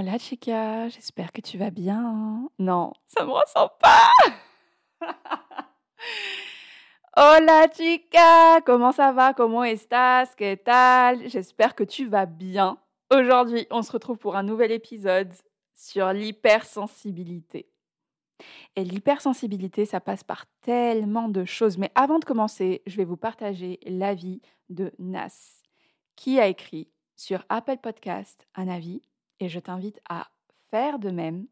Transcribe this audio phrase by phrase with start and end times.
[0.00, 2.48] Hola chica, j'espère que tu vas bien.
[2.60, 4.12] Non, ça me ressemble pas.
[7.16, 9.34] Hola chica, comment ça va?
[9.34, 10.36] Comment estás?
[10.36, 11.28] Que tal?
[11.28, 12.78] J'espère que tu vas bien.
[13.12, 15.32] Aujourd'hui, on se retrouve pour un nouvel épisode
[15.74, 17.68] sur l'hypersensibilité.
[18.76, 21.76] Et l'hypersensibilité, ça passe par tellement de choses.
[21.76, 25.64] Mais avant de commencer, je vais vous partager l'avis de Nas,
[26.14, 29.02] qui a écrit sur Apple Podcast un avis,
[29.40, 30.28] et je t'invite à
[30.70, 31.46] faire de même.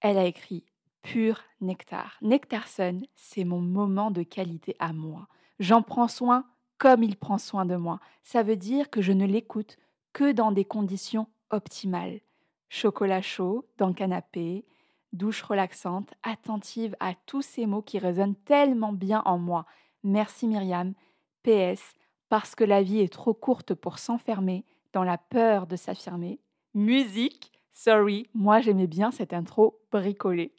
[0.00, 0.64] Elle a écrit
[1.02, 2.18] Pur nectar.
[2.22, 5.28] Nectarson, c'est mon moment de qualité à moi.
[5.58, 6.44] J'en prends soin
[6.78, 8.00] comme il prend soin de moi.
[8.22, 9.78] Ça veut dire que je ne l'écoute
[10.12, 12.20] que dans des conditions optimales.
[12.68, 14.64] Chocolat chaud dans le canapé,
[15.12, 19.66] douche relaxante, attentive à tous ces mots qui résonnent tellement bien en moi.
[20.04, 20.94] Merci Myriam.
[21.42, 21.94] PS,
[22.28, 26.40] parce que la vie est trop courte pour s'enfermer dans la peur de s'affirmer.
[26.78, 30.54] Musique, sorry, moi j'aimais bien cette intro bricolée.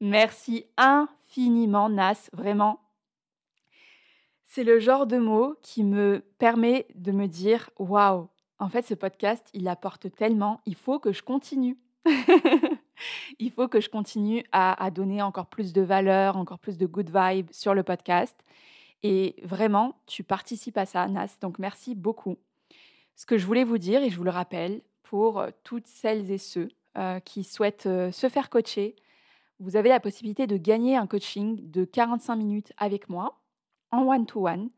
[0.00, 2.78] Merci infiniment Nas, vraiment.
[4.44, 8.28] C'est le genre de mot qui me permet de me dire waouh,
[8.60, 11.76] en fait ce podcast, il apporte tellement, il faut que je continue.
[13.40, 17.10] il faut que je continue à, donner encore plus de valeur, encore plus de good
[17.12, 18.38] vibes sur le podcast.
[19.02, 21.36] Et vraiment, tu participes à ça, Nas.
[21.40, 22.38] Donc merci beaucoup.
[23.16, 26.30] Ce que je voulais vous dire, et je vous le rappelle, pour euh, toutes celles
[26.30, 28.96] et ceux euh, qui souhaitent euh, se faire coacher,
[29.60, 33.38] vous avez la possibilité de gagner un coaching de 45 minutes avec moi
[33.90, 34.68] en one-to-one.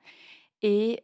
[0.62, 1.02] et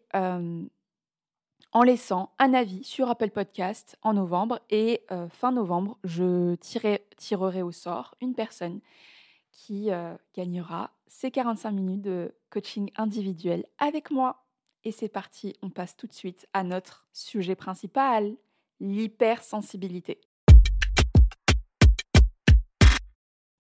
[1.73, 4.61] en laissant un avis sur Apple Podcast en novembre.
[4.71, 6.55] Et fin novembre, je
[7.17, 8.79] tirerai au sort une personne
[9.51, 9.91] qui
[10.37, 14.45] gagnera ces 45 minutes de coaching individuel avec moi.
[14.85, 18.37] Et c'est parti, on passe tout de suite à notre sujet principal,
[18.81, 20.21] l'hypersensibilité.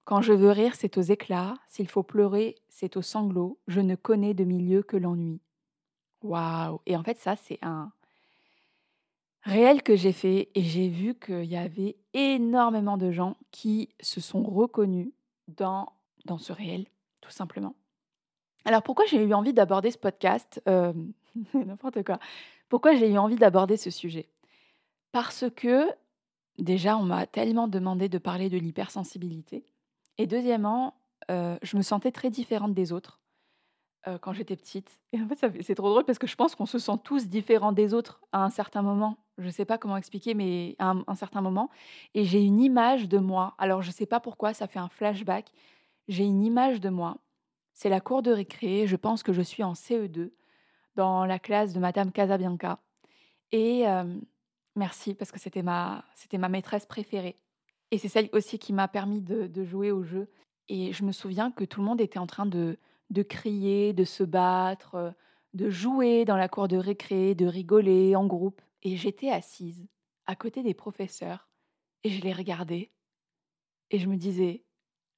[0.04, 3.94] Quand je veux rire, c'est aux éclats, s'il faut pleurer, c'est aux sanglots, je ne
[3.94, 5.40] connais de milieu que l'ennui.
[6.22, 7.90] Waouh Et en fait, ça, c'est un,
[9.44, 14.20] réel que j'ai fait et j'ai vu qu'il y avait énormément de gens qui se
[14.20, 15.12] sont reconnus
[15.48, 15.92] dans,
[16.24, 16.86] dans ce réel,
[17.20, 17.74] tout simplement.
[18.64, 20.92] Alors pourquoi j'ai eu envie d'aborder ce podcast euh,
[21.54, 22.18] N'importe quoi.
[22.68, 24.28] Pourquoi j'ai eu envie d'aborder ce sujet?
[25.14, 25.86] Parce que
[26.58, 29.64] déjà, on m'a tellement demandé de parler de l'hypersensibilité.
[30.18, 30.94] Et deuxièmement,
[31.30, 33.20] euh, je me sentais très différente des autres
[34.08, 34.98] euh, quand j'étais petite.
[35.12, 37.70] Et en fait, c'est trop drôle parce que je pense qu'on se sent tous différents
[37.70, 41.14] des autres à un certain moment je ne sais pas comment expliquer, mais à un,
[41.14, 41.70] certain moment,
[42.14, 43.54] et j'ai une image de moi.
[43.58, 45.50] Alors je ne sais pas pourquoi, ça fait un flashback.
[46.08, 47.18] J'ai une image de moi.
[47.72, 48.86] C'est la cour de récré.
[48.86, 50.30] Je pense que je suis en CE2
[50.94, 52.78] dans la classe de Madame Casabianca.
[53.50, 54.04] Et euh,
[54.76, 57.36] merci parce que c'était ma, c'était ma maîtresse préférée.
[57.90, 60.28] Et c'est celle aussi qui m'a permis de, jouer au jeu.
[60.68, 62.78] Et je me souviens que tout le monde était en train de,
[63.10, 65.14] de crier, de se battre,
[65.52, 68.60] de jouer dans la cour de récré, de rigoler en groupe.
[68.82, 69.86] Et j'étais assise
[70.26, 71.48] à côté des professeurs
[72.02, 72.90] et je les regardais
[73.90, 74.64] et je me disais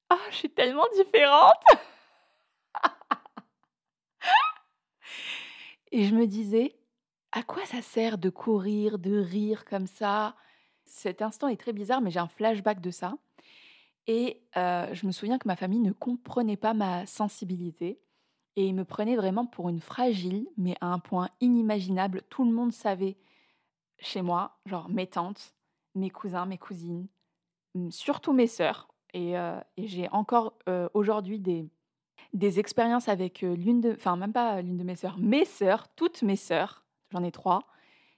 [0.09, 1.63] Ah, je suis tellement différente
[5.91, 6.75] Et je me disais
[7.31, 10.35] À quoi ça sert de courir, de rire comme ça?
[10.85, 13.17] Cet instant est très bizarre, mais j'ai un flashback de ça.
[14.07, 17.99] Et euh, je me souviens que ma famille ne comprenait pas ma sensibilité
[18.55, 22.23] et ils me prenaient vraiment pour une fragile, mais à un point inimaginable.
[22.29, 23.17] Tout le monde savait
[23.99, 25.53] chez moi, genre mes tantes,
[25.93, 27.07] mes cousins, mes cousines,
[27.89, 28.87] surtout mes sœurs.
[29.13, 31.69] Et, euh, j'ai encore euh, aujourd'hui des,
[32.33, 36.21] des expériences avec l'une de, enfin même pas l'une de mes sœurs, mes sœurs, toutes
[36.21, 37.63] mes sœurs, j'en ai trois,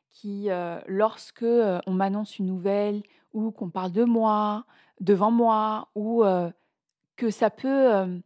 [0.10, 0.50] qui,
[0.88, 3.04] lorsque on m'annonce une nouvelle
[3.34, 4.66] ou qu'on parle de moi,
[5.00, 6.24] devant moi, ou
[7.16, 8.22] que ça peut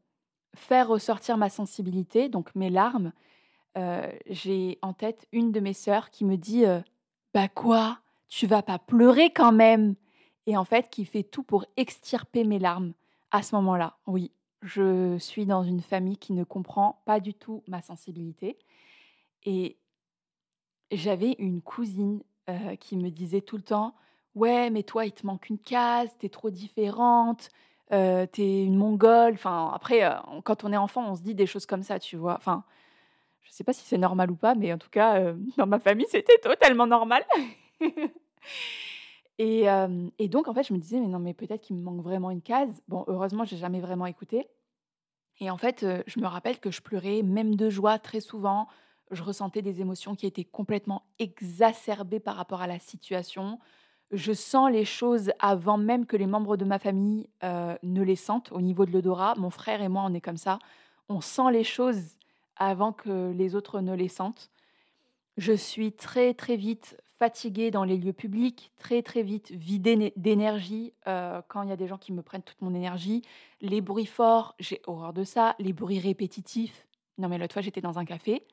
[0.56, 3.12] faire ressortir ma sensibilité, donc mes larmes,
[4.30, 6.63] j'ai en tête une de mes sœurs qui me dit
[7.33, 8.00] bah quoi
[8.30, 9.95] Tu vas pas pleurer quand même
[10.45, 12.94] Et en fait, qui fait tout pour extirper mes larmes
[13.31, 13.98] à ce moment-là.
[14.07, 14.31] Oui,
[14.62, 18.57] je suis dans une famille qui ne comprend pas du tout ma sensibilité.
[19.44, 19.77] Et
[20.98, 22.22] j'avais une cousine
[22.80, 23.95] qui me disait tout le temps
[24.36, 27.50] Ouais, mais toi, il te manque une case, t'es trop différente,
[27.90, 29.34] t'es une mongole.
[29.34, 30.01] Enfin, après,
[30.44, 32.36] quand on est enfant, on se dit des choses comme ça, tu vois.
[32.36, 32.63] Enfin,
[33.44, 36.07] je sais pas si c'est normal ou pas, mais en tout cas, dans ma famille,
[36.10, 37.24] c'était totalement normal.
[39.38, 39.66] et,
[40.18, 42.31] et, donc, en fait, je me disais, mais non, mais peut-être qu'il me manque vraiment
[42.31, 42.81] une case.
[42.88, 44.48] Bon, heureusement, j'ai jamais vraiment écouté.
[45.39, 48.68] Et en fait, je me rappelle que je pleurais, même de joie, très souvent.
[49.13, 53.60] Je ressentais des émotions qui étaient complètement exacerbées par rapport à la situation
[54.13, 58.15] je sens les choses avant même que les membres de ma famille euh, ne les
[58.15, 59.33] sentent au niveau de l'odorat.
[59.38, 60.60] Mon frère et moi, on est comme ça.
[61.10, 62.00] On sent les choses
[62.56, 64.51] avant que les autres ne les sentent.
[65.38, 70.94] Je suis très très vite fatiguée dans les lieux publics, très très vite vidée d'énergie
[71.07, 73.24] euh, quand il y a des gens qui me prennent toute mon énergie.
[73.62, 75.56] Les bruits forts, j'ai horreur de ça.
[75.57, 76.86] Les bruits répétitifs.
[77.18, 78.45] Non mais l'autre fois j'étais dans un café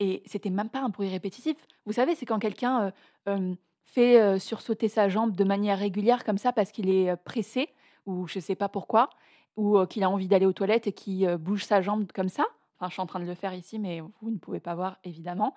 [0.00, 1.56] et c'était même pas un bruit répétitif.
[1.86, 2.92] Vous savez, c'est quand quelqu'un
[3.28, 3.54] euh,
[3.84, 7.68] fait sursauter sa jambe de manière régulière comme ça parce qu'il est pressé
[8.06, 9.10] ou je ne sais pas pourquoi,
[9.56, 12.46] ou qu'il a envie d'aller aux toilettes et qui bouge sa jambe comme ça.
[12.78, 14.98] Enfin, je suis en train de le faire ici, mais vous ne pouvez pas voir
[15.04, 15.54] évidemment.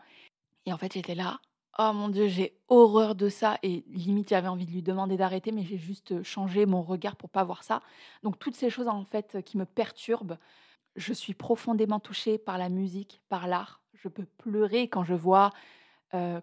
[0.66, 1.40] Et en fait, j'étais là.
[1.80, 3.57] Oh mon Dieu, j'ai horreur de ça.
[3.63, 7.30] Et limite, j'avais envie de lui demander d'arrêter, mais j'ai juste changé mon regard pour
[7.30, 7.81] pas voir ça.
[8.22, 10.38] Donc, toutes ces choses, en fait, qui me perturbent,
[10.95, 13.82] je suis profondément touchée par la musique, par l'art.
[14.03, 15.51] Je peux pleurer quand je vois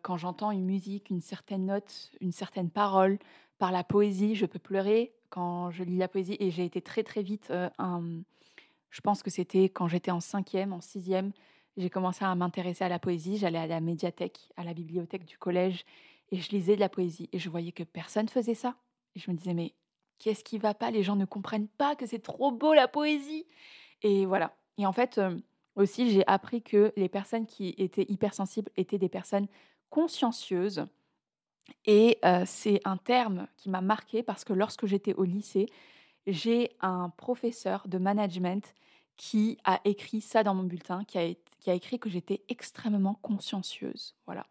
[0.02, 3.20] quand j'entends une musique, une certaine note, une certaine parole,
[3.60, 6.36] par la poésie, je peux pleurer quand je lis la poésie.
[6.40, 7.68] Et j'ai été très très vite, euh,
[8.90, 11.30] je pense que c'était quand j'étais en cinquième, en sixième,
[11.76, 13.36] j'ai commencé à m'intéresser à la poésie.
[13.36, 15.84] J'allais à la médiathèque, à la bibliothèque du collège,
[16.32, 17.28] et je lisais de la poésie.
[17.32, 18.74] Et je voyais que personne faisait ça.
[19.14, 19.74] Et je me disais, mais
[20.18, 20.90] qu'est-ce qui va pas?
[20.90, 23.46] Les gens ne comprennent pas que c'est trop beau la poésie.
[24.02, 24.56] Et voilà.
[24.78, 25.20] Et en fait,
[25.76, 29.46] aussi, j'ai appris que les personnes qui étaient hypersensibles étaient des personnes
[29.88, 30.86] consciencieuses.
[31.86, 35.66] Et c'est un terme qui m'a marqué parce que lorsque j'étais au lycée,
[36.26, 38.74] j'ai un professeur de management
[39.16, 44.16] qui a écrit ça dans mon bulletin, qui a écrit que j'étais extrêmement consciencieuse.
[44.26, 44.46] Voilà.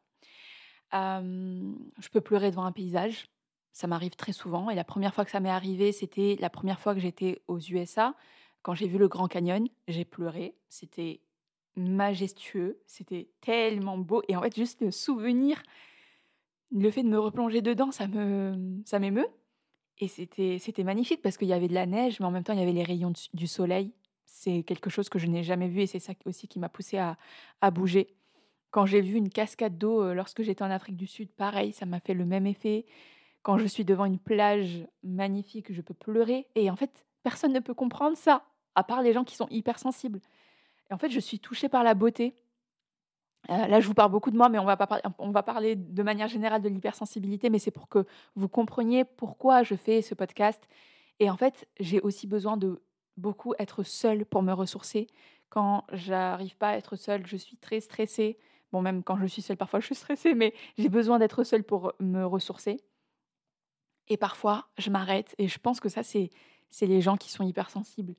[0.94, 3.30] je peux pleurer devant un paysage,
[3.72, 4.70] ça m'arrive très souvent.
[4.70, 7.60] Et la première fois que ça m'est arrivé, c'était la première fois que j'étais aux
[7.60, 8.16] USA.
[8.62, 10.56] Quand j'ai vu le Grand Canyon, j'ai pleuré.
[10.70, 11.22] C'était
[11.76, 14.22] majestueux, c'était tellement beau.
[14.28, 15.62] Et en fait, juste le souvenir,
[16.72, 19.30] le fait de me replonger dedans, ça me, ça m'émeut.
[20.00, 22.54] Et c'était, c'était magnifique parce qu'il y avait de la neige, mais en même temps,
[22.54, 23.92] il y avait les rayons du soleil.
[24.26, 26.98] C'est quelque chose que je n'ai jamais vu et c'est ça aussi qui m'a poussé
[26.98, 27.18] à,
[27.62, 28.16] à bouger.
[28.72, 31.86] Quand j'ai vu une cascade d'eau euh, lorsque j'étais en Afrique du Sud, pareil, ça
[31.86, 32.86] m'a fait le même effet.
[33.42, 36.48] Quand je suis devant une plage magnifique, je peux pleurer.
[36.56, 38.44] Et en fait, personne ne peut comprendre ça,
[38.76, 40.20] à part les gens qui sont hypersensibles.
[40.90, 42.36] Et en fait, je suis touchée par la beauté.
[43.50, 45.76] Euh, là, je vous parle beaucoup de moi, mais on va, pas on va parler
[45.76, 48.06] de manière générale de l'hypersensibilité, mais c'est pour que
[48.36, 50.68] vous compreniez pourquoi je fais ce podcast.
[51.20, 52.82] Et en fait, j'ai aussi besoin de
[53.18, 55.08] beaucoup être seule pour me ressourcer.
[55.50, 58.38] Quand j'arrive pas à être seule, je suis très stressée.
[58.72, 61.64] Bon, même quand je suis seule, parfois je suis stressée, mais j'ai besoin d'être seule
[61.64, 62.82] pour me ressourcer.
[64.08, 65.36] Et parfois, je m'arrête.
[65.38, 66.30] Et je pense que ça, c'est
[66.82, 68.16] les gens qui sont hypersensibles.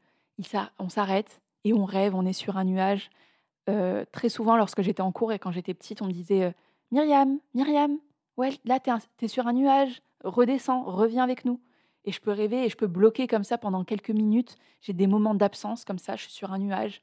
[0.78, 3.10] On s'arrête et on rêve, on est sur un nuage.
[3.68, 6.52] Euh, très souvent, lorsque j'étais en cours et quand j'étais petite, on me disait euh,
[6.90, 7.98] Myriam, Myriam,
[8.36, 8.90] ouais, là, t'es,
[9.22, 11.60] es sur un nuage, redescends, reviens avec nous.
[12.04, 14.56] Et je peux rêver et je peux bloquer comme ça pendant quelques minutes.
[14.80, 17.02] J'ai des moments d'absence comme ça, je suis sur un nuage.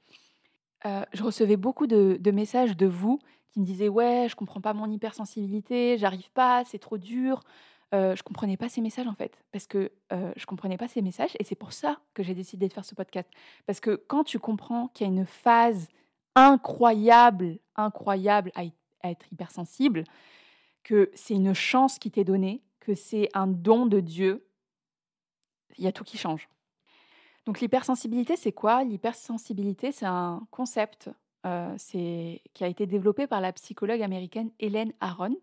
[0.85, 3.19] Euh, je recevais beaucoup de, de, messages de vous
[3.49, 7.41] qui me disaient Ouais, je comprends pas mon hypersensibilité, j'arrive pas, c'est trop dur.
[7.93, 11.01] Euh, je comprenais pas ces messages en fait, parce que euh, je comprenais pas ces
[11.01, 13.29] messages et c'est pour ça que j'ai décidé de faire ce podcast.
[13.65, 15.87] Parce que quand tu comprends qu'il y a une phase
[16.35, 18.63] incroyable, incroyable à,
[19.09, 20.03] être hypersensible,
[20.83, 24.45] que c'est une chance qui t'est donnée, que c'est un don de Dieu,
[25.77, 26.49] il y a tout qui change.
[27.45, 28.83] Donc l'hypersensibilité, c'est quoi?
[28.83, 31.09] L'hypersensibilité, c'est un concept
[31.45, 35.37] euh, qui a été développé par la psychologue américaine Hélène Aron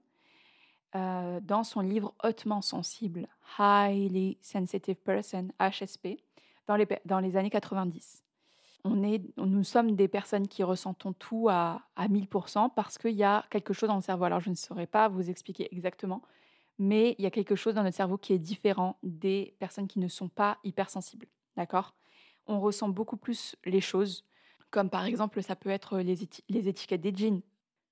[0.97, 3.27] euh, dans son livre Hautement sensible,
[3.59, 6.21] Highly Sensitive Person, HSP,
[6.67, 8.23] dans les, années 90.
[8.85, 13.25] On est, nous sommes des personnes qui ressentons tout à, à 1000% parce qu'il y
[13.25, 14.25] a quelque chose dans le cerveau.
[14.25, 16.23] Alors, je ne saurais pas vous expliquer exactement,
[16.79, 19.99] mais il y a quelque chose dans notre cerveau qui est différent des personnes qui
[19.99, 21.27] ne sont pas hypersensibles.
[21.57, 21.95] D'accord?
[22.47, 24.25] On ressent beaucoup plus les choses,
[24.71, 27.41] comme par exemple, ça peut être les étiquettes des jeans.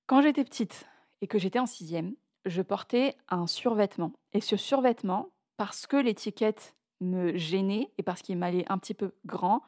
[0.05, 0.85] Quand j'étais petite
[1.21, 2.13] et que j'étais en sixième,
[2.45, 4.13] je portais un survêtement.
[4.33, 9.11] Et ce survêtement, parce que l'étiquette me gênait et parce qu'il m'allait un petit peu
[9.25, 9.61] grand,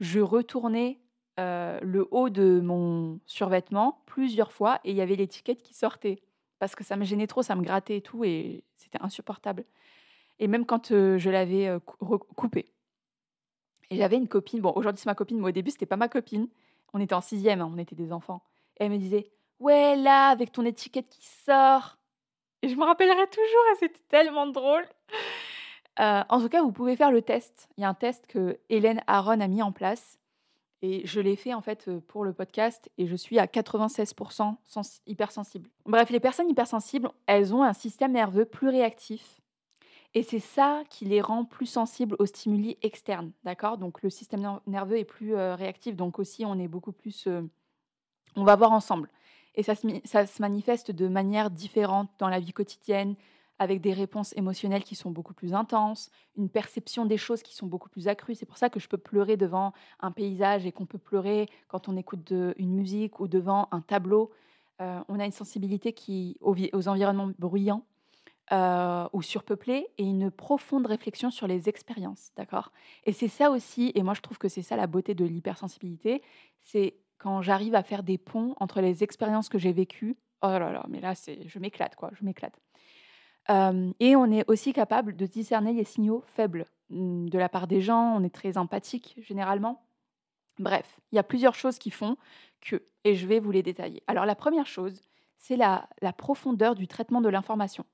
[0.00, 1.00] je retournais
[1.40, 6.22] euh, le haut de mon survêtement plusieurs fois et il y avait l'étiquette qui sortait.
[6.58, 9.64] parce que ça me gênait trop, ça me grattait et tout, et c'était insupportable.
[10.38, 11.76] Et même quand je l'avais
[12.36, 12.72] coupé.
[13.90, 16.08] Et j'avais une copine, bon, aujourd'hui c'est ma copine, mais au début c'était pas ma
[16.08, 16.48] copine.
[16.94, 18.42] On était en sixième, hein, on était des enfants.
[18.78, 21.98] Et elle me disait Ouais, là, avec ton étiquette qui sort.
[22.64, 24.88] Et je me rappellerai toujours, c'était tellement drôle.
[25.98, 27.68] en tout cas, vous pouvez faire le test.
[27.76, 30.18] Il y a un test que Hélène Aaron a mis en place.
[30.80, 34.56] Et je l'ai fait en fait pour le podcast et je suis à 96%
[35.06, 35.68] hypersensible.
[35.84, 39.42] Bref, les personnes hypersensibles, elles ont un système nerveux plus réactif.
[40.14, 43.76] Et c'est ça qui les rend plus sensibles aux stimuli externes, d'accord?
[43.76, 47.28] Donc le système nerveux est plus réactif, donc aussi on est beaucoup plus...
[48.36, 49.10] on va voir ensemble.
[49.54, 53.14] Et ça se manifeste de manière différente dans la vie quotidienne,
[53.58, 57.66] avec des réponses émotionnelles qui sont beaucoup plus intenses, une perception des choses qui sont
[57.66, 58.34] beaucoup plus accrues.
[58.34, 61.88] C'est pour ça que je peux pleurer devant un paysage et qu'on peut pleurer quand
[61.88, 64.32] on écoute une musique ou devant un tableau.
[64.80, 67.84] Euh, on a une sensibilité qui, aux, environnements bruyants
[68.50, 72.32] euh, ou surpeuplés et une profonde réflexion sur les expériences.
[72.36, 72.72] D'accord?
[73.04, 76.22] Et c'est ça aussi, et moi je trouve que c'est ça la beauté de l'hypersensibilité,
[76.60, 80.16] c'est quand j'arrive à faire des ponts entre les expériences que j'ai vécues.
[80.42, 82.60] Oh là là, mais là, c'est, je m'éclate, quoi, je m'éclate
[84.00, 87.80] et on est aussi capable de discerner les signaux faibles mmh, de la part des
[87.80, 88.16] gens.
[88.16, 89.82] On est très empathique généralement.
[90.58, 92.16] Bref, il y a plusieurs choses qui font
[92.60, 94.02] que, et je vais vous les détailler.
[94.06, 95.02] Alors la première chose,
[95.36, 97.84] c'est la, profondeur du traitement de l'information.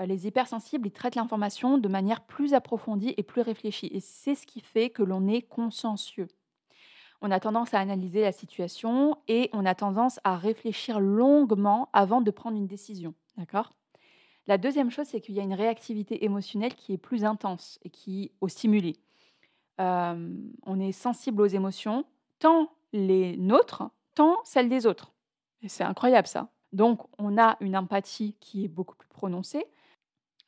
[0.00, 3.88] les hypersensibles, ils traitent l'information de manière plus approfondie et plus réfléchie.
[3.92, 6.28] Et c'est ce qui fait que l'on est consciencieux.
[7.22, 12.20] On a tendance à analyser la situation et on a tendance à réfléchir longuement avant
[12.20, 13.14] de prendre une décision.
[13.38, 13.70] D'accord?
[14.48, 17.90] La deuxième chose, c'est qu'il y a une réactivité émotionnelle qui est plus intense et
[17.90, 18.96] qui au stimulé.
[19.78, 22.04] on est sensible aux émotions,
[22.40, 25.12] tant les nôtres, tant celles des autres.
[25.68, 26.48] C'est incroyable ça.
[26.72, 29.64] Donc on a une empathie qui est beaucoup plus prononcée.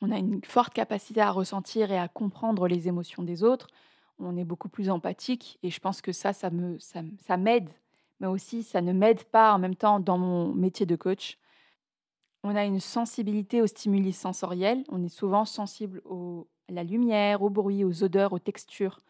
[0.00, 3.68] On a une forte capacité à ressentir et à comprendre les émotions des autres.
[4.18, 7.68] On est beaucoup plus empathique et je pense que ça, ça me, ça m'aide,
[8.20, 11.38] mais aussi ça ne m'aide pas en même temps dans mon métier de coach
[12.44, 14.84] on a une sensibilité aux stimuli sensoriels.
[14.90, 16.02] On est souvent sensible
[16.68, 19.00] à la lumière, au bruit, aux odeurs, aux textures.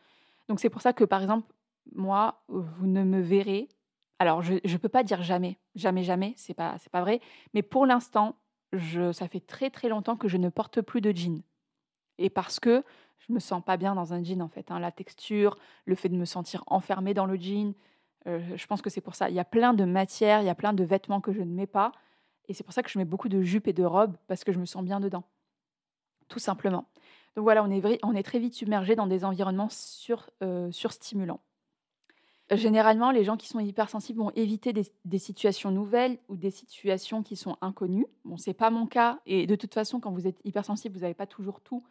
[0.49, 1.53] Donc c'est pour ça que, par exemple,
[1.95, 3.69] moi, vous ne me verrez.
[4.21, 7.21] Alors, je ne peux pas dire jamais, jamais, jamais, c'est pas, c'est pas vrai.
[7.55, 8.37] Mais pour l'instant,
[8.73, 11.43] je, ça fait très très longtemps que je ne porte plus de jean.
[12.19, 12.85] Et parce que
[13.19, 14.71] je me sens pas bien dans un jean en fait.
[14.71, 14.79] Hein.
[14.79, 17.75] La texture, le fait de me sentir enfermée dans le jean,
[18.27, 19.31] euh, je pense que c'est pour ça.
[19.31, 21.53] Il y a plein de matières, il y a plein de vêtements que je ne
[21.53, 21.93] mets pas
[22.49, 24.53] et c'est pour ça que je mets beaucoup de jupes et de robes, parce que
[24.53, 25.25] je me sens bien dedans.
[26.29, 26.87] Tout simplement.
[27.37, 29.69] Donc voilà, on est, très vite submergé dans des environnements
[30.43, 31.41] euh, surstimulants.
[32.51, 37.37] Généralement, les gens qui sont hypersensibles vont éviter des, situations nouvelles ou des situations qui
[37.37, 38.07] sont inconnues.
[38.25, 39.19] Bon, c'est pas mon cas.
[39.25, 41.83] Et de toute façon, quand vous êtes hypersensible, vous n'avez pas toujours tout,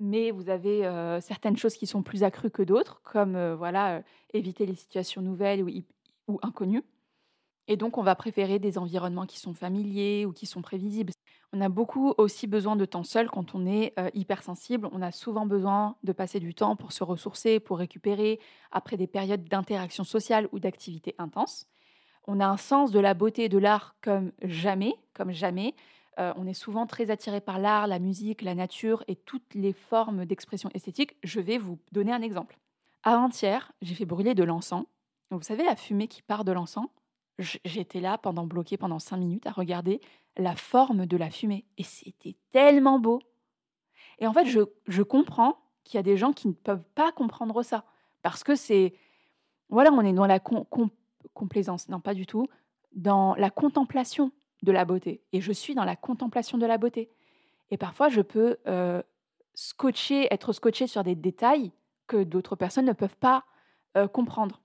[0.00, 4.02] mais vous avez euh, certaines choses qui sont plus accrues que d'autres, comme euh, voilà,
[4.32, 5.70] éviter les situations nouvelles ou,
[6.26, 6.82] ou inconnues.
[7.68, 11.12] Et donc, on va préférer des environnements qui sont familiers ou qui sont prévisibles.
[11.52, 14.88] On a beaucoup aussi besoin de temps seul quand on est euh, hypersensible.
[14.92, 18.40] On a souvent besoin de passer du temps pour se ressourcer, pour récupérer
[18.72, 21.66] après des périodes d'interaction sociale ou d'activité intense.
[22.26, 25.74] On a un sens de la beauté et de l'art comme jamais, comme jamais.
[26.18, 29.72] Euh, on est souvent très attiré par l'art, la musique, la nature et toutes les
[29.72, 31.16] formes d'expression esthétique.
[31.22, 32.58] Je vais vous donner un exemple.
[33.02, 34.84] Avant-hier, j'ai fait brûler de l'encens.
[35.30, 36.88] Vous savez la fumée qui part de l'encens?
[37.64, 40.00] J'étais là pendant bloqué pendant cinq minutes à regarder
[40.36, 43.20] la forme de la fumée et c'était tellement beau.
[44.18, 47.62] Et en fait, je, comprends qu'il y a des gens qui ne peuvent pas comprendre
[47.62, 47.84] ça
[48.22, 48.94] parce que c'est
[49.70, 50.40] voilà, on est dans la
[51.32, 52.48] complaisance, non pas du tout,
[52.92, 55.22] dans la contemplation de la beauté.
[55.32, 57.10] Et je suis dans la contemplation de la beauté.
[57.70, 59.02] Et parfois, je peux euh,
[59.54, 61.72] scotcher, être scotché sur des détails
[62.06, 63.44] que d'autres personnes ne peuvent pas
[63.96, 64.60] euh, comprendre.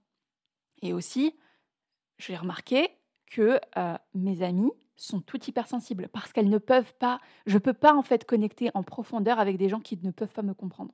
[0.81, 1.35] Et aussi,
[2.17, 2.89] j'ai remarqué
[3.29, 7.73] que euh, mes amis sont tout hypersensibles parce qu'elles ne peuvent pas, je ne peux
[7.73, 10.93] pas en fait connecter en profondeur avec des gens qui ne peuvent pas me comprendre.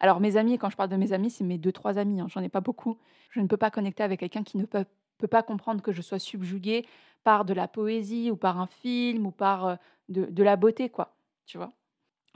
[0.00, 2.26] Alors mes amis, quand je parle de mes amis, c'est mes deux, trois amis, hein,
[2.28, 2.98] j'en ai pas beaucoup.
[3.30, 4.84] Je ne peux pas connecter avec quelqu'un qui ne peut,
[5.18, 6.86] peut, pas comprendre que je sois subjuguée
[7.24, 9.76] par de la poésie ou par un film ou par euh,
[10.08, 11.14] de, la beauté, quoi.
[11.46, 11.72] Tu vois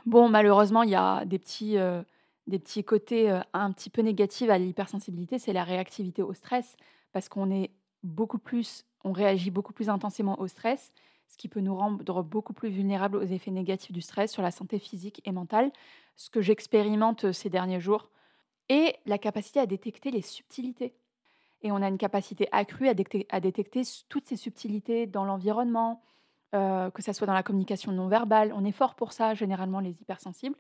[0.05, 2.03] Bon, malheureusement, il y a des petits, euh,
[2.47, 6.77] des petits côtés un petit peu négatifs à l'hypersensibilité, c'est la réactivité au stress
[7.13, 7.71] parce qu'on est
[8.03, 10.93] beaucoup plus, on réagit beaucoup plus intensément au stress,
[11.33, 14.51] ce qui peut nous rendre beaucoup plus vulnérables aux effets négatifs du stress sur la
[14.51, 15.73] santé physique et mentale,
[16.17, 18.11] ce que j'expérimente euh, ces derniers jours,
[18.69, 20.95] et la capacité à détecter les subtilités.
[21.63, 26.03] Et on a une capacité accrue à détecter, toutes ces subtilités dans l'environnement,
[26.55, 28.53] euh, que ça soit dans la communication non verbale.
[28.55, 30.57] On est fort pour ça, généralement, les hypersensibles.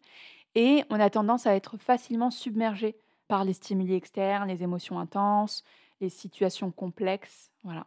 [0.54, 2.96] Et on a tendance à être facilement submergé
[3.28, 5.64] par les stimuli externes, les émotions intenses,
[6.00, 7.50] les situations complexes.
[7.64, 7.86] Voilà.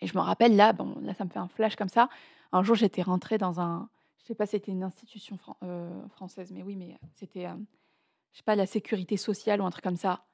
[0.00, 2.08] Et je me rappelle, là, bon, là, ça me fait un flash comme ça.
[2.52, 3.88] Un jour, j'étais rentrée dans un.
[4.18, 7.54] Je sais pas, c'était une institution euh, française, mais oui, mais c'était, euh,
[8.32, 10.24] je sais pas, la sécurité sociale ou un truc comme ça.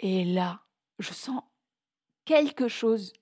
[0.00, 0.60] Et là,
[0.98, 1.42] je sens
[2.24, 3.12] quelque chose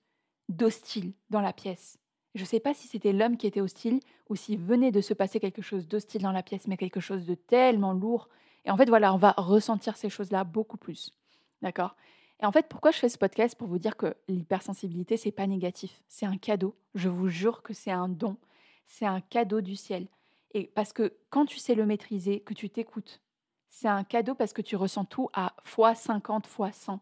[0.49, 1.99] d'hostile dans la pièce.
[2.35, 5.13] Je ne sais pas si c'était l'homme qui était hostile ou s'il venait de se
[5.13, 8.29] passer quelque chose d'hostile dans la pièce, mais quelque chose de tellement lourd.
[8.65, 11.13] Et en fait, voilà, on va ressentir ces choses-là beaucoup plus.
[11.61, 11.95] D'accord?
[12.39, 13.55] Et en fait, pourquoi je fais ce podcast?
[13.55, 16.03] Pour vous dire que l'hypersensibilité, c'est pas négatif.
[16.07, 16.75] C'est un cadeau.
[16.93, 18.37] Je vous jure que c'est un don.
[18.85, 20.07] C'est un cadeau du ciel.
[20.53, 23.21] Et parce que quand tu sais le maîtriser, que tu t'écoutes,
[23.69, 26.99] c'est un cadeau parce que tu ressens tout à fois 50, fois 100.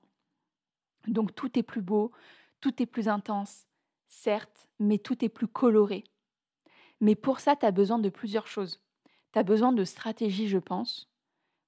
[1.08, 2.12] Donc tout est plus beau,
[2.62, 3.68] tout est plus intense,
[4.08, 6.04] certes, mais tout est plus coloré.
[7.02, 8.82] Mais pour ça, tu as besoin de plusieurs choses.
[9.34, 11.10] Tu as besoin de stratégies, je pense.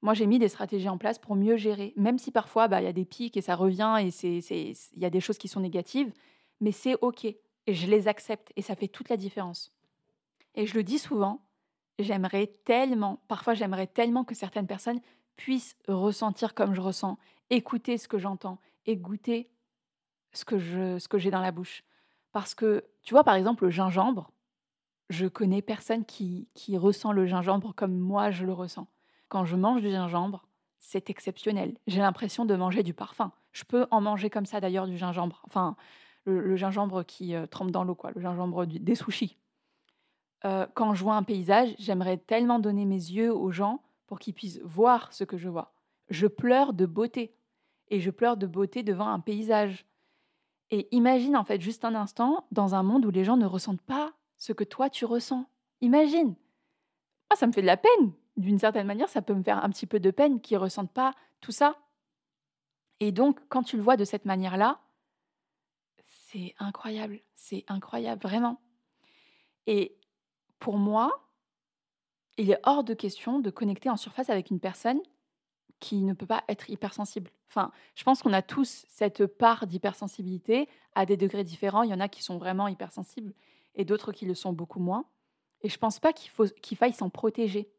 [0.01, 2.86] Moi, j'ai mis des stratégies en place pour mieux gérer, même si parfois, bah, il
[2.86, 4.10] y a des pics et ça revient et
[4.50, 6.12] il y a des choses qui sont négatives,
[6.62, 7.25] mais c'est OK.
[7.25, 9.74] Et je les accepte et ça fait toute la différence.
[10.56, 11.41] Et je le dis souvent,
[12.00, 15.01] j'aimerais tellement, parfois j'aimerais tellement que certaines personnes
[15.36, 17.17] puissent ressentir comme je ressens,
[17.50, 19.50] écouter ce que j'entends et goûter
[20.34, 21.84] ce que je, ce que j'ai dans la bouche.
[22.32, 24.32] Parce que, tu vois, par exemple, le gingembre,
[25.10, 28.88] je connais personne qui, qui ressent le gingembre comme moi je le ressens.
[29.29, 30.48] Quand je mange du gingembre,
[30.79, 31.77] c'est exceptionnel.
[31.88, 33.32] J'ai l'impression de manger du parfum.
[33.51, 35.41] Je peux en manger comme ça d'ailleurs du gingembre.
[35.46, 35.75] Enfin,
[36.25, 39.38] le, gingembre qui euh, trempe dans l'eau, quoi, le gingembre des sushis.
[40.46, 44.34] Euh, quand je vois un paysage, j'aimerais tellement donner mes yeux aux gens pour qu'ils
[44.34, 45.74] puissent voir ce que je vois.
[46.10, 47.34] Je pleure de beauté.
[47.89, 49.86] Et je pleure de beauté devant un paysage.
[50.70, 53.82] Et imagine en fait juste un instant dans un monde où les gens ne ressentent
[53.82, 55.50] pas ce que toi tu ressens.
[55.82, 56.36] Imagine.
[57.29, 58.13] Moi, ça me fait de la peine.
[58.36, 60.94] D'une certaine manière, ça peut me faire un petit peu de peine qu'ils ne ressentent
[60.94, 61.77] pas tout ça.
[63.00, 64.79] Et donc, quand tu le vois de cette manière-là,
[66.05, 67.22] c'est incroyable.
[67.35, 68.61] C'est incroyable, vraiment.
[69.66, 69.98] Et
[70.59, 71.27] pour moi,
[72.38, 75.00] il est hors de question de connecter en surface avec une personne
[75.79, 77.31] qui ne peut pas être hypersensible.
[77.50, 81.83] Enfin, je pense qu'on a tous cette part d'hypersensibilité à des degrés différents.
[81.83, 83.33] Il y en a qui sont vraiment hypersensibles
[83.75, 85.05] et d'autres qui le sont beaucoup moins.
[85.61, 87.70] Et je pense pas qu'il faille s'en protéger.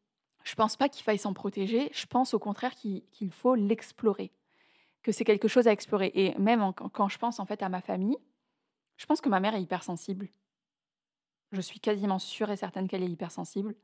[0.45, 1.91] Je pense pas qu'il faille s'en protéger.
[1.93, 4.33] Je pense au contraire qu'il faut l'explorer,
[5.03, 6.11] que c'est quelque chose à explorer.
[6.15, 8.17] Et même quand je pense en fait à ma famille,
[8.97, 10.29] je pense que ma mère est hypersensible.
[11.53, 13.75] Je suis quasiment sûre et certaine qu'elle est hypersensible.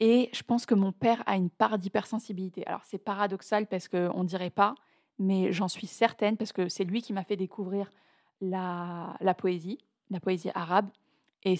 [0.00, 2.66] Et je pense que mon père a une part d'hypersensibilité.
[2.66, 4.74] Alors c'est paradoxal parce qu'on ne dirait pas,
[5.18, 7.90] mais j'en suis certaine parce que c'est lui qui m'a fait découvrir
[8.40, 10.88] la, poésie, la poésie arabe.
[11.44, 11.58] Et,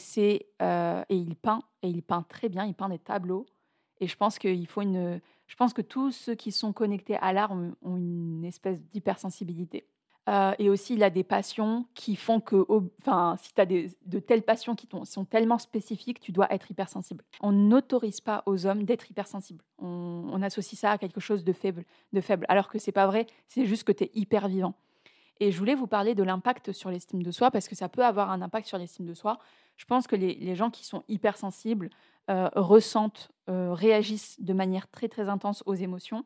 [0.61, 3.46] euh, et il peint, et il peint très bien, il peint des tableaux.
[4.00, 5.20] Et je pense qu'il faut une.
[5.46, 9.87] Je pense que tous ceux qui sont connectés à l'art ont une espèce d'hypersensibilité.
[10.31, 12.64] Euh, et aussi, il a des passions qui font que,
[13.01, 17.25] enfin, si tu as de telles passions qui sont tellement spécifiques, tu dois être hypersensible.
[17.40, 19.64] On n'autorise pas aux hommes d'être hypersensibles.
[19.79, 23.27] On, associe ça à quelque chose de faible, de faible alors que c'est pas vrai,
[23.47, 24.73] c'est juste que tu es hyper vivant.
[25.38, 28.03] Et je voulais vous parler de l'impact sur l'estime de soi parce que ça peut
[28.03, 29.38] avoir un impact sur l'estime de soi.
[29.77, 31.90] Je pense que les, gens qui sont hypersensibles
[32.31, 36.25] euh, ressentent, euh, réagissent de manière très très intense aux émotions.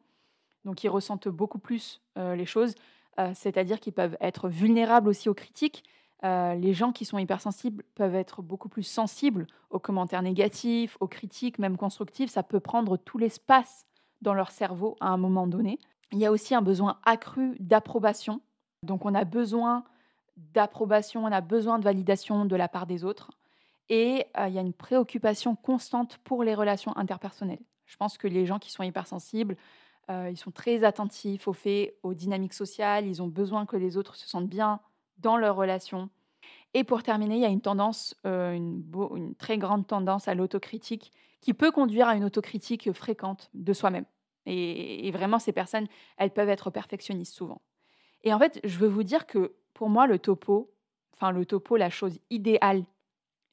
[0.64, 2.74] Donc ils ressentent beaucoup plus les choses.
[3.18, 5.84] Euh, c'est-à-dire qu'ils peuvent être vulnérables aussi aux critiques.
[6.24, 11.06] Euh, les gens qui sont hypersensibles peuvent être beaucoup plus sensibles aux commentaires négatifs, aux
[11.06, 12.28] critiques, même constructives.
[12.28, 13.86] Ça peut prendre tout l'espace
[14.22, 15.78] dans leur cerveau à un moment donné.
[16.12, 18.40] Il y a aussi un besoin accru d'approbation.
[18.82, 19.84] Donc on a besoin
[20.36, 23.30] d'approbation, on a besoin de validation de la part des autres.
[23.90, 27.62] Et euh, il y a une préoccupation constante pour les relations interpersonnelles.
[27.86, 29.56] Je pense que les gens qui sont hypersensibles
[30.10, 33.06] euh, ils sont très attentifs aux faits, aux dynamiques sociales.
[33.06, 34.80] Ils ont besoin que les autres se sentent bien
[35.18, 36.10] dans leurs relations.
[36.74, 41.12] Et pour terminer, il y a une tendance, euh, une, très grande tendance à l'autocritique
[41.40, 44.04] qui peut conduire à une autocritique fréquente de soi-même.
[44.46, 45.86] Et, vraiment, ces personnes,
[46.18, 47.62] elles peuvent être perfectionnistes souvent.
[48.24, 50.70] Et en fait, je veux vous dire que pour moi, le topo,
[51.14, 52.84] enfin le topo, la chose idéale,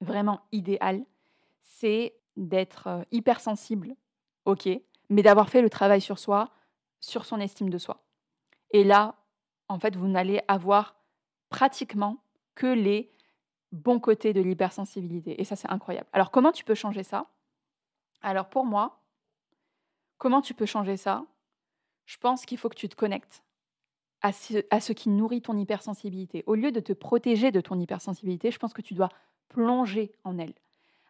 [0.02, 1.06] vraiment idéale,
[1.62, 3.96] c'est d'être euh, hypersensible,
[4.46, 4.70] ok,
[5.12, 6.50] mais d'avoir fait le travail sur soi,
[7.02, 8.02] sur son estime de soi.
[8.72, 9.16] Et là,
[9.68, 10.96] en fait, vous n'allez avoir
[11.50, 12.24] pratiquement
[12.56, 13.12] que les
[13.74, 15.40] bons côtés de l'hypersensibilité.
[15.40, 16.08] Et ça, c'est incroyable.
[16.14, 17.28] Alors, comment tu peux changer ça?
[18.22, 19.02] Alors, pour moi,
[20.18, 21.26] comment tu peux changer ça?
[22.06, 23.44] Je pense qu'il faut que tu te connectes
[24.22, 26.46] à ce, à ce qui nourrit ton hypersensibilité.
[26.48, 29.10] Au lieu de te protéger de ton hypersensibilité, je pense que tu dois
[29.50, 30.54] plonger en elle.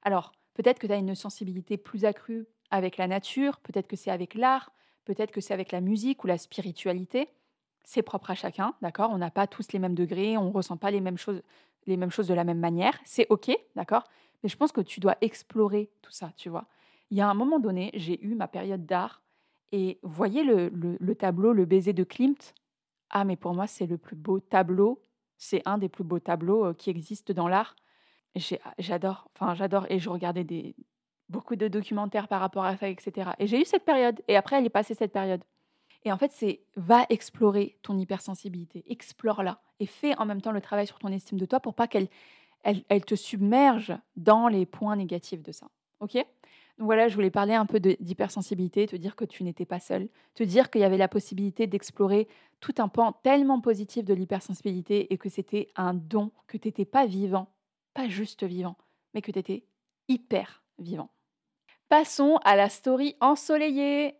[0.01, 4.11] Alors, peut-être que tu as une sensibilité plus accrue avec la nature, peut-être que c'est
[4.11, 4.71] avec l'art,
[5.05, 7.29] peut-être que c'est avec la musique ou la spiritualité.
[7.83, 9.11] C'est propre à chacun, d'accord?
[9.11, 11.41] On n'a pas tous les mêmes degrés, on ne ressent pas les mêmes choses,
[11.87, 12.97] les mêmes choses de la même manière.
[13.05, 14.03] C'est OK, d'accord?
[14.43, 16.65] Mais je pense que tu dois explorer tout ça, tu vois.
[17.09, 19.21] Il y a un moment donné, j'ai eu ma période d'art
[19.71, 22.53] et voyez le, le, tableau Le baiser de Klimt?
[23.09, 25.01] Ah, mais pour moi, c'est le plus beau tableau.
[25.37, 27.75] C'est un des plus beaux tableaux euh, qui existent dans l'art.
[28.79, 30.73] J'adore, enfin j'adore, et je regardais des,
[31.31, 33.31] beaucoup de documentaires par rapport à ça, etc.
[33.39, 35.43] Et j'ai eu cette période, et après elle est passée cette période.
[36.03, 40.61] Et en fait, c'est va explorer ton hypersensibilité, explore-la, et fais en même temps le
[40.61, 42.07] travail sur ton estime de toi pour pas qu'elle
[42.63, 45.67] elle, te submerge dans les points négatifs de ça.
[45.99, 46.13] Ok?
[46.13, 50.09] Donc voilà, je voulais parler un peu d'hypersensibilité, te dire que tu n'étais pas seul,
[50.35, 52.27] te dire qu'il y avait la possibilité d'explorer
[52.59, 56.85] tout un pan tellement positif de l'hypersensibilité et que c'était un don, que tu n'étais
[56.85, 57.49] pas vivant,
[57.93, 58.77] pas juste vivant,
[59.13, 59.63] mais que tu étais
[60.07, 61.09] hyper vivant.
[61.91, 64.15] Passons à la story ensoleillée.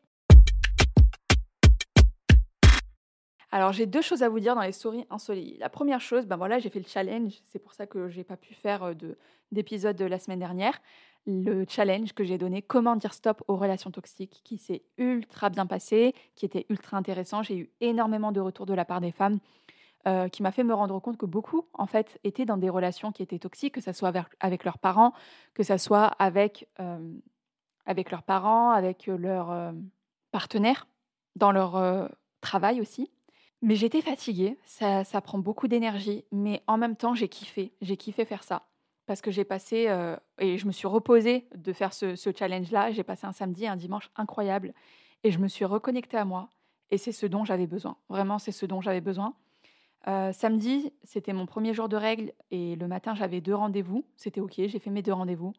[3.50, 5.56] Alors j'ai deux choses à vous dire dans les stories ensoleillées.
[5.58, 8.36] La première chose, ben voilà, j'ai fait le challenge, c'est pour ça que j'ai pas
[8.36, 8.94] pu faire euh,
[9.54, 10.82] d'épisode la semaine dernière.
[11.26, 15.66] Le challenge que j'ai donné, comment dire stop aux relations toxiques, qui s'est ultra bien
[15.66, 17.42] passé, qui était ultra intéressant.
[17.42, 19.40] J'ai eu énormément de retours de la part des femmes.
[20.08, 23.12] Euh, qui m'a fait me rendre compte que beaucoup, en fait, étaient dans des relations
[23.12, 25.14] qui étaient toxiques, que ce soit avec, leurs parents,
[25.54, 26.98] que ce soit avec, euh,
[27.86, 29.74] avec leurs parents, avec leurs
[30.32, 30.88] partenaires,
[31.36, 32.10] dans leur
[32.42, 33.10] travail aussi.
[33.62, 37.74] Mais j'étais fatiguée, ça, prend beaucoup d'énergie, mais en même temps, j'ai kiffé.
[37.82, 38.64] J'ai kiffé faire ça.
[39.06, 39.88] Parce que j'ai passé,
[40.40, 42.92] et je me suis reposée de faire ce, challenge-là.
[42.92, 44.74] J'ai passé un samedi un dimanche incroyable.
[45.24, 46.50] Et je me suis reconnectée à moi.
[46.90, 47.98] Et c'est ce dont j'avais besoin.
[48.10, 49.34] Vraiment, c'est ce dont j'avais besoin.
[50.08, 52.34] Euh, samedi, c'était mon premier jour de règles.
[52.50, 54.04] Et le matin, j'avais deux rendez-vous.
[54.18, 55.54] C'était OK, j'ai fait mes deux rendez-vous.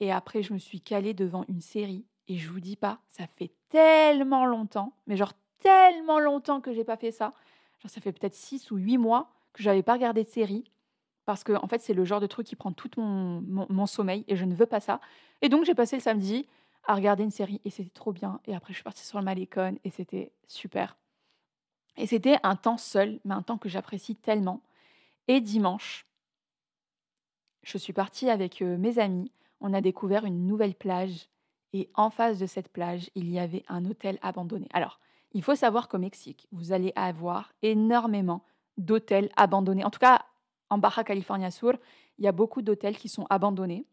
[0.00, 2.06] Et après, je me suis calée devant une série.
[2.28, 6.84] Et je vous dis pas, ça fait tellement longtemps, mais genre tellement longtemps que j'ai
[6.84, 7.32] pas fait ça.
[7.80, 10.64] Genre, ça fait peut-être six ou huit mois que j'avais pas regardé de série.
[11.24, 14.24] Parce que, en fait, c'est le genre de truc qui prend tout mon, mon, sommeil
[14.26, 15.00] et je ne veux pas ça.
[15.42, 16.48] Et donc, j'ai passé le samedi
[16.84, 18.40] à regarder une série et c'était trop bien.
[18.46, 20.96] Et après, je suis partie sur le Malécon et c'était super.
[21.96, 24.62] Et c'était un temps seul, mais un temps que j'apprécie tellement.
[25.28, 26.06] Et dimanche,
[27.62, 29.30] je suis partie avec euh, mes amis.
[29.60, 31.28] On a découvert une nouvelle plage.
[31.72, 34.66] Et en face de cette plage, il y avait un hôtel abandonné.
[34.72, 34.98] Alors,
[35.32, 38.44] il faut savoir qu'au Mexique, vous allez avoir énormément
[38.76, 39.84] d'hôtels abandonnés.
[39.84, 40.24] En tout cas,
[40.68, 41.74] en Baja California Sur,
[42.18, 43.86] il y a beaucoup d'hôtels qui sont abandonnés.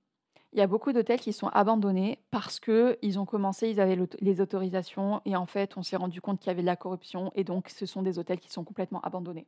[0.54, 4.42] Il y a beaucoup d'hôtels qui sont abandonnés parce qu'ils ont commencé, ils avaient les
[4.42, 7.44] autorisations et en fait, on s'est rendu compte qu'il y avait de la corruption et
[7.44, 9.46] donc ce sont des hôtels qui sont complètement abandonnés.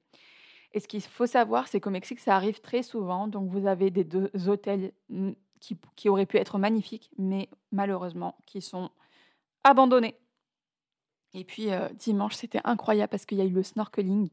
[0.74, 3.28] Et ce qu'il faut savoir, c'est qu'au Mexique, ça arrive très souvent.
[3.28, 4.92] Donc, vous avez des deux hôtels
[5.60, 8.90] qui, qui auraient pu être magnifiques, mais malheureusement, qui sont
[9.64, 10.16] abandonnés.
[11.34, 14.30] Et puis euh, dimanche, c'était incroyable parce qu'il y a eu le snorkeling.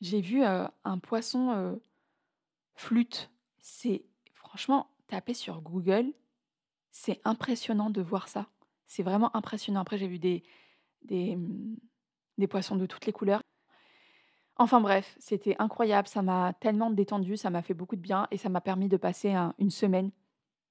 [0.00, 1.74] J'ai vu euh, un poisson euh,
[2.74, 3.30] flûte.
[3.60, 6.12] C'est franchement, taper sur Google,
[6.90, 8.46] c'est impressionnant de voir ça.
[8.86, 9.80] C'est vraiment impressionnant.
[9.80, 10.44] Après, j'ai vu des,
[11.02, 11.76] des, mmh,
[12.38, 13.42] des poissons de toutes les couleurs.
[14.56, 16.06] Enfin bref, c'était incroyable.
[16.06, 18.96] Ça m'a tellement détendu, ça m'a fait beaucoup de bien et ça m'a permis de
[18.96, 20.10] passer une semaine.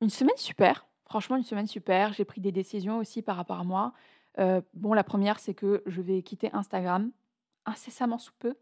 [0.02, 0.86] Une semaine super.
[1.06, 2.14] Franchement, une semaine super.
[2.14, 3.94] J'ai pris des décisions aussi par rapport à moi.
[4.40, 7.12] Euh, bon, la première, c'est que je vais quitter Instagram
[7.66, 8.56] incessamment sous peu,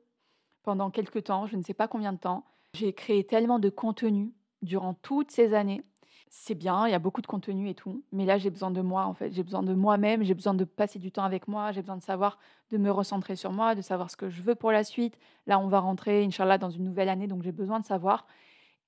[0.63, 2.46] pendant quelques temps, je ne sais pas combien de temps.
[2.74, 5.84] J'ai créé tellement de contenu durant toutes ces années.
[6.30, 8.80] C'est bien, il y a beaucoup de contenu et tout, mais là j'ai besoin de
[8.80, 11.74] moi en fait, j'ai besoin de moi-même, j'ai besoin de passer du temps avec moi,
[11.74, 12.39] j'ai besoin de savoir,
[12.70, 15.17] de me recentrer sur moi, de savoir ce que je veux pour la suite.
[15.46, 18.28] Là on va rentrer, Inch'Allah, dans une nouvelle année, donc j'ai besoin de savoir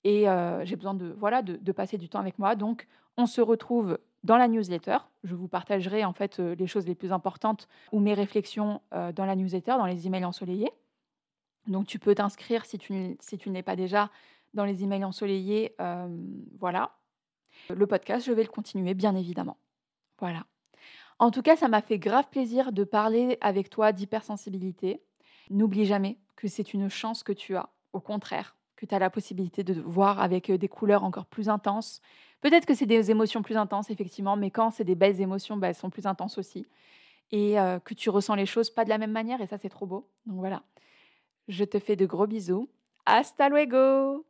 [0.03, 2.55] et euh, j'ai besoin de, voilà, de passer du temps avec moi.
[2.55, 2.87] Donc
[3.17, 4.97] on se retrouve dans la newsletter.
[5.23, 9.11] Je vous partagerai en fait euh, les choses les plus importantes ou mes réflexions euh,
[9.11, 10.71] dans la newsletter, dans les emails ensoleillés.
[11.67, 14.09] Donc tu peux t'inscrire si tu, si tu n'es pas déjà
[14.53, 15.75] dans les emails ensoleillés.
[15.81, 16.07] Euh,
[16.59, 16.95] voilà.
[17.69, 19.57] Le podcast, je vais le continuer, bien évidemment.
[20.19, 20.45] Voilà.
[21.19, 25.01] En tout cas, ça m'a fait grave plaisir de parler avec toi d'hypersensibilité.
[25.49, 27.69] N'oublie jamais que c'est une chance que tu as.
[27.93, 28.55] Au contraire,
[28.88, 32.02] tu as la possibilité de voir avec des couleurs encore plus intenses,
[32.43, 35.69] Peut-être que c'est des émotions plus intenses, effectivement, mais quand c'est des belles émotions, bah,
[35.69, 36.67] elles sont plus intenses aussi.
[37.32, 39.69] Et euh, que tu ressens les choses pas de la même manière, et ça, c'est
[39.69, 40.10] trop beau.
[40.26, 40.62] Donc voilà.
[41.48, 42.67] Je te fais de gros bisous.
[43.06, 44.26] Hasta luego